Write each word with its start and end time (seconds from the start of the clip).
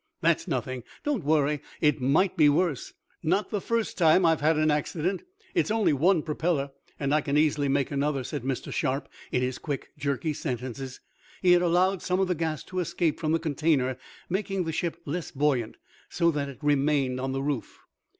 "That's 0.21 0.47
nothing! 0.47 0.83
Don't 1.03 1.23
worry! 1.23 1.61
It 1.79 2.01
might 2.01 2.35
be 2.35 2.49
worse! 2.49 2.91
Not 3.21 3.51
the 3.51 3.61
first 3.61 3.99
time 3.99 4.25
I've 4.25 4.41
had 4.41 4.57
an 4.57 4.71
accident. 4.71 5.21
It's 5.53 5.69
only 5.69 5.93
one 5.93 6.23
propeller, 6.23 6.71
and 6.99 7.13
I 7.13 7.21
can 7.21 7.37
easily 7.37 7.67
make 7.67 7.91
another," 7.91 8.23
said 8.23 8.41
Mr. 8.41 8.73
Sharp, 8.73 9.07
in 9.31 9.43
his 9.43 9.59
quick, 9.59 9.89
jerky 9.99 10.33
sentences. 10.33 11.01
He 11.43 11.51
had 11.51 11.61
allowed 11.61 12.01
some 12.01 12.19
of 12.19 12.27
the 12.27 12.33
gas 12.33 12.63
to 12.63 12.79
escape 12.79 13.19
from 13.19 13.31
the 13.31 13.37
container, 13.37 13.95
making 14.27 14.63
the 14.63 14.71
ship 14.71 14.97
less 15.05 15.29
buoyant, 15.29 15.77
so 16.09 16.31
that 16.31 16.49
it 16.49 16.57
remained 16.63 17.19
on 17.19 17.31
the 17.31 17.43
roof. 17.43 17.77